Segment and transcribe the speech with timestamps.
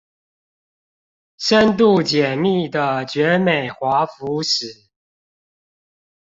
[1.37, 4.89] 深度解密的絕美華服史